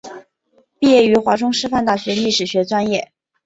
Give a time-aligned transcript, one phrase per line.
[0.79, 3.11] 毕业于华中师范大学历史学专业。